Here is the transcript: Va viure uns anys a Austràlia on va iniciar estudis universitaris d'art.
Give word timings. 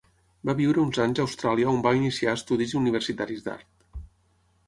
Va 0.49 0.53
viure 0.59 0.79
uns 0.83 0.99
anys 1.03 1.19
a 1.19 1.25
Austràlia 1.25 1.69
on 1.73 1.83
va 1.87 1.91
iniciar 1.99 2.33
estudis 2.39 2.73
universitaris 2.81 3.47
d'art. 3.49 4.01